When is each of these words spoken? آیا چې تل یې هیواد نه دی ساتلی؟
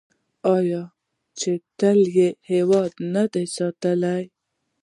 آیا 0.57 0.83
چې 1.39 1.51
تل 1.79 1.99
یې 2.17 2.29
هیواد 2.51 2.91
نه 3.13 3.23
دی 3.33 3.45
ساتلی؟ 3.55 4.23